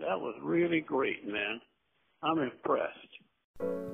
[0.00, 1.60] That was really great, man.
[2.22, 2.92] I'm impressed.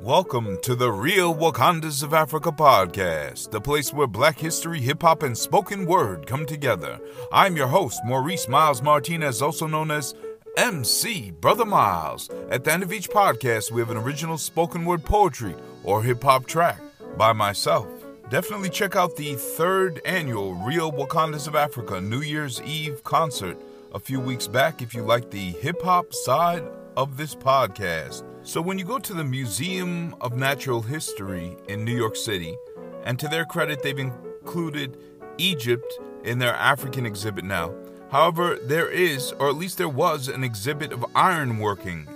[0.02, 5.22] Welcome to the Real Wakandas of Africa podcast, the place where black history, hip hop,
[5.22, 7.00] and spoken word come together.
[7.32, 10.14] I'm your host, Maurice Miles Martinez, also known as
[10.58, 12.28] MC Brother Miles.
[12.50, 16.22] At the end of each podcast, we have an original spoken word poetry or hip
[16.22, 16.82] hop track
[17.16, 17.88] by myself.
[18.28, 23.56] Definitely check out the third annual Real Wakandas of Africa New Year's Eve concert
[23.94, 26.64] a few weeks back if you like the hip hop side
[26.96, 28.24] of this podcast.
[28.42, 32.56] So, when you go to the Museum of Natural History in New York City,
[33.04, 34.98] and to their credit, they've included
[35.38, 35.86] Egypt
[36.24, 37.72] in their African exhibit now.
[38.10, 42.08] However, there is, or at least there was, an exhibit of ironworking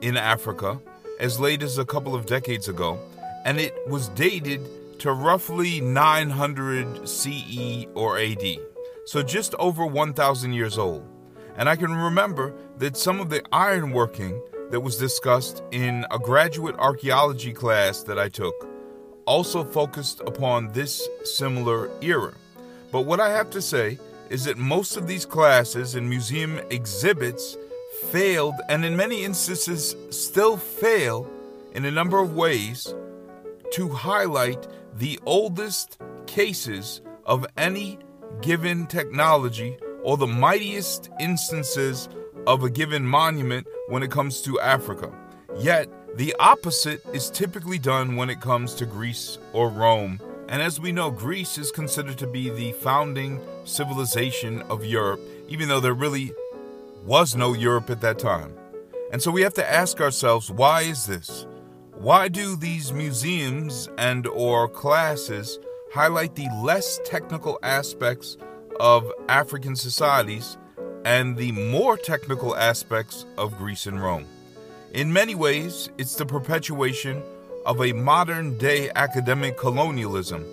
[0.00, 0.80] in Africa
[1.20, 2.98] as late as a couple of decades ago,
[3.44, 4.66] and it was dated
[5.00, 8.44] to roughly 900 CE or AD,
[9.04, 11.06] so just over 1,000 years old.
[11.58, 16.76] And I can remember that some of the ironworking that was discussed in a graduate
[16.78, 18.54] archaeology class that I took
[19.26, 22.32] also focused upon this similar era.
[22.92, 23.98] But what I have to say
[24.30, 27.56] is that most of these classes and museum exhibits
[28.12, 31.28] failed, and in many instances still fail
[31.72, 32.94] in a number of ways,
[33.72, 37.98] to highlight the oldest cases of any
[38.42, 39.76] given technology
[40.08, 42.08] or the mightiest instances
[42.46, 45.12] of a given monument when it comes to Africa.
[45.58, 45.86] Yet,
[46.16, 50.18] the opposite is typically done when it comes to Greece or Rome.
[50.48, 55.68] And as we know, Greece is considered to be the founding civilization of Europe, even
[55.68, 56.32] though there really
[57.04, 58.54] was no Europe at that time.
[59.12, 61.46] And so we have to ask ourselves, why is this?
[61.98, 65.58] Why do these museums and or classes
[65.92, 68.38] highlight the less technical aspects
[68.80, 70.56] of African societies
[71.04, 74.26] and the more technical aspects of Greece and Rome.
[74.92, 77.22] In many ways, it's the perpetuation
[77.66, 80.44] of a modern day academic colonialism.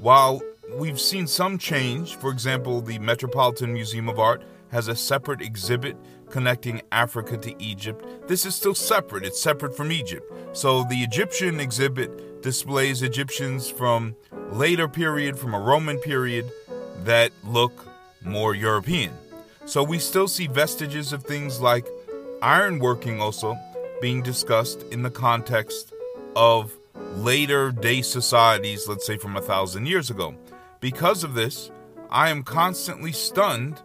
[0.00, 0.42] While
[0.72, 5.96] we've seen some change, for example, the Metropolitan Museum of Art has a separate exhibit
[6.30, 8.04] connecting Africa to Egypt.
[8.26, 10.30] This is still separate, it's separate from Egypt.
[10.52, 14.16] So the Egyptian exhibit displays Egyptians from
[14.50, 16.50] later period, from a Roman period,
[17.02, 17.86] that look
[18.22, 19.12] more European.
[19.66, 21.86] So we still see vestiges of things like
[22.42, 23.58] ironworking also
[24.00, 25.92] being discussed in the context
[26.36, 26.72] of
[27.16, 30.34] later day societies, let's say from a thousand years ago.
[30.80, 31.70] Because of this,
[32.10, 33.80] I am constantly stunned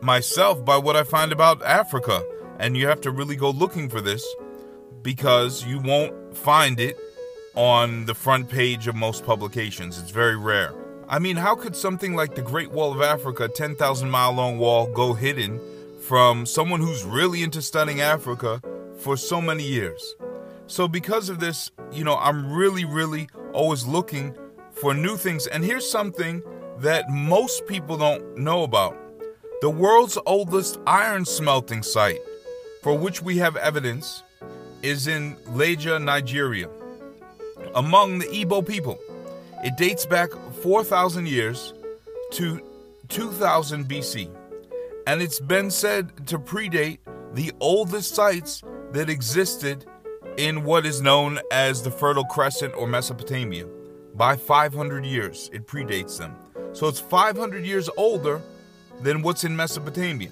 [0.00, 2.24] myself by what I find about Africa.
[2.58, 4.26] And you have to really go looking for this
[5.02, 6.98] because you won't find it
[7.54, 9.98] on the front page of most publications.
[9.98, 10.81] It's very rare.
[11.12, 14.86] I mean, how could something like the Great Wall of Africa, 10,000 mile long wall,
[14.86, 15.60] go hidden
[16.00, 18.62] from someone who's really into studying Africa
[18.96, 20.14] for so many years?
[20.68, 24.34] So, because of this, you know, I'm really, really always looking
[24.70, 25.46] for new things.
[25.46, 26.42] And here's something
[26.78, 28.96] that most people don't know about
[29.60, 32.22] the world's oldest iron smelting site,
[32.82, 34.22] for which we have evidence,
[34.80, 36.70] is in Lejja, Nigeria,
[37.74, 38.98] among the Igbo people.
[39.62, 40.30] It dates back
[40.62, 41.74] 4,000 years
[42.30, 42.60] to
[43.08, 44.30] 2000 BC,
[45.08, 46.98] and it's been said to predate
[47.34, 48.62] the oldest sites
[48.92, 49.84] that existed
[50.36, 53.66] in what is known as the Fertile Crescent or Mesopotamia
[54.14, 55.50] by 500 years.
[55.52, 56.36] It predates them.
[56.74, 58.40] So it's 500 years older
[59.00, 60.30] than what's in Mesopotamia.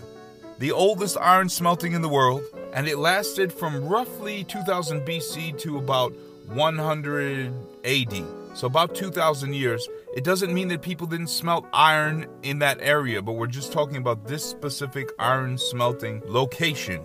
[0.61, 2.43] The oldest iron smelting in the world,
[2.73, 6.13] and it lasted from roughly 2000 BC to about
[6.47, 7.53] 100
[7.85, 8.40] AD.
[8.55, 9.89] So about 2000 years.
[10.17, 13.97] It doesn't mean that people didn't smelt iron in that area, but we're just talking
[13.97, 17.01] about this specific iron smelting location.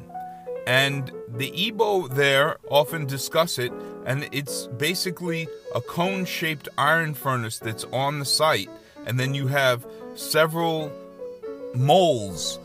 [0.65, 3.71] And the Igbo there often discuss it,
[4.06, 8.69] and it's basically a cone shaped iron furnace that's on the site.
[9.06, 10.92] And then you have several
[11.75, 12.57] molds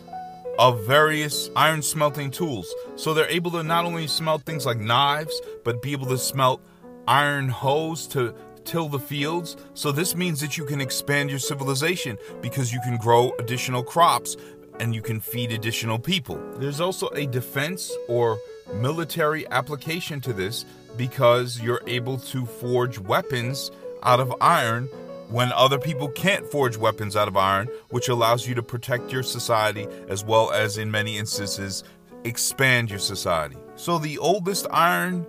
[0.59, 2.73] of various iron smelting tools.
[2.97, 6.63] So they're able to not only smelt things like knives, but be able to smelt
[7.07, 8.35] iron hoes to
[8.65, 9.57] till the fields.
[9.75, 14.37] So this means that you can expand your civilization because you can grow additional crops
[14.79, 16.41] and you can feed additional people.
[16.57, 18.39] There's also a defense or
[18.75, 20.65] military application to this
[20.97, 23.71] because you're able to forge weapons
[24.03, 24.89] out of iron
[25.29, 29.23] when other people can't forge weapons out of iron, which allows you to protect your
[29.23, 31.85] society as well as, in many instances,
[32.25, 33.57] expand your society.
[33.77, 35.25] So, the oldest iron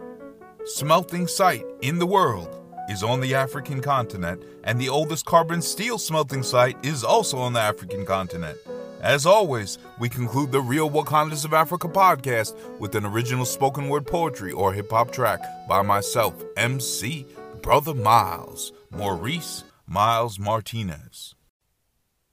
[0.66, 2.61] smelting site in the world
[2.92, 7.54] is on the African continent, and the oldest carbon steel smelting site is also on
[7.54, 8.58] the African continent.
[9.02, 14.06] As always, we conclude the Real Wakandas of Africa podcast with an original spoken word
[14.06, 15.40] poetry or hip hop track
[15.70, 17.26] by myself, MC
[17.62, 21.34] Brother Miles, Maurice Miles Martinez.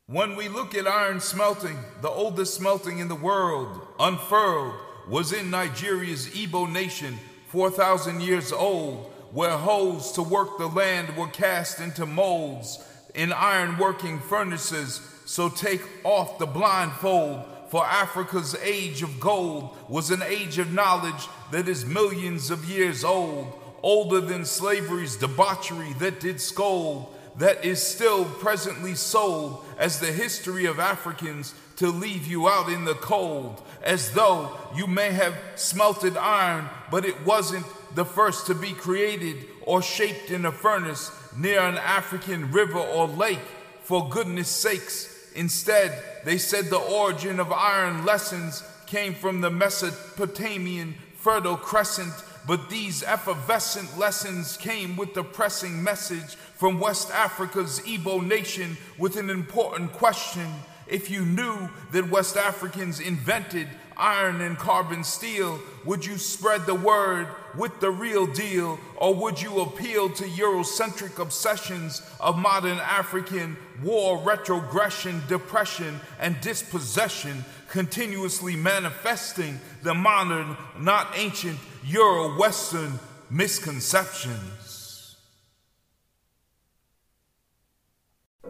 [0.07, 4.75] When we look at iron smelting, the oldest smelting in the world, unfurled,
[5.09, 7.17] was in Nigeria's Igbo nation,
[7.49, 12.85] 4,000 years old, where hoes to work the land were cast into molds
[13.15, 15.01] in iron working furnaces.
[15.27, 21.29] So take off the blindfold, for Africa's age of gold was an age of knowledge
[21.53, 23.53] that is millions of years old,
[23.83, 30.65] older than slavery's debauchery that did scold, that is still presently sold as the history
[30.65, 36.17] of Africans to leave you out in the cold, as though you may have smelted
[36.17, 41.61] iron, but it wasn't the first to be created or shaped in a furnace near
[41.61, 43.39] an African river or lake.
[43.83, 50.97] For goodness sakes, Instead, they said the origin of iron lessons came from the Mesopotamian
[51.15, 52.13] Fertile Crescent,
[52.45, 59.17] but these effervescent lessons came with the pressing message from West Africa's Igbo nation with
[59.17, 60.49] an important question.
[60.89, 66.75] If you knew that West Africans invented iron and carbon steel, would you spread the
[66.75, 73.57] word with the real deal, or would you appeal to Eurocentric obsessions of modern African
[73.83, 85.17] war, retrogression, depression, and dispossession, continuously manifesting the modern, not ancient Euro Western misconceptions?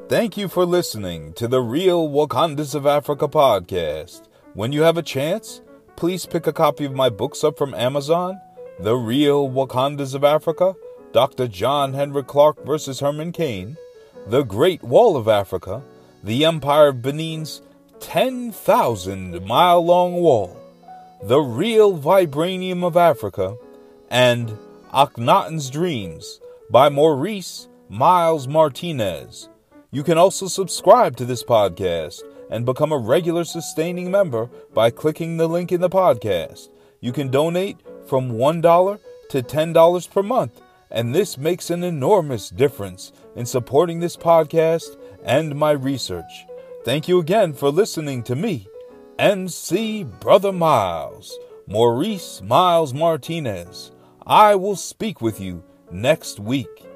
[0.09, 4.23] Thank you for listening to the Real Wakandas of Africa podcast.
[4.55, 5.61] When you have a chance,
[5.97, 8.41] please pick a copy of my books up from Amazon
[8.81, 10.77] The Real Wakandas of Africa,
[11.13, 11.49] Dr.
[11.49, 13.77] John Henrik Clarke versus Herman Cain,
[14.29, 15.83] The Great Wall of Africa,
[16.23, 17.61] The Empire of Benin's
[17.99, 20.57] 10,000 mile long wall,
[21.25, 23.57] The Real Vibranium of Africa,
[24.11, 24.57] and
[24.95, 29.49] Akhenaten's Dreams by Maurice Miles Martinez.
[29.91, 35.37] You can also subscribe to this podcast and become a regular sustaining member by clicking
[35.37, 36.69] the link in the podcast.
[37.01, 38.99] You can donate from $1
[39.31, 40.61] to $10 per month,
[40.91, 46.47] and this makes an enormous difference in supporting this podcast and my research.
[46.85, 48.67] Thank you again for listening to me,
[49.19, 53.93] MC Brother Miles, Maurice Miles Martinez.
[54.27, 56.88] I will speak with you next week.